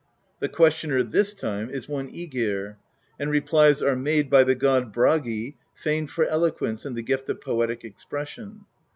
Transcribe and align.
The 0.39 0.49
ques 0.49 0.73
tioner 0.81 1.03
this 1.07 1.35
time 1.35 1.69
is 1.69 1.87
one 1.87 2.09
iEgir; 2.09 2.77
and 3.19 3.29
replies 3.29 3.83
are 3.83 3.95
made 3.95 4.31
by 4.31 4.43
the 4.43 4.55
god 4.55 4.91
Bragi, 4.91 5.57
famed 5.75 6.09
for 6.09 6.25
eloquence 6.25 6.85
and 6.85 6.95
the 6.97 7.03
gift 7.03 7.29
of 7.29 7.39
poetic 7.39 7.85
ex 7.85 8.03
pression. 8.03 8.65